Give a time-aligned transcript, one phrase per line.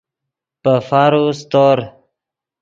[0.61, 1.79] پے فارو سیتور